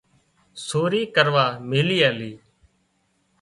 سوري 0.65 1.01
ڪروا 1.15 1.45
ميلي 1.69 1.97
آلي 2.09 2.31